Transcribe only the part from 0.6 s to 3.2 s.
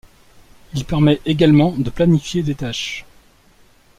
Il permet également de planifier des tâches.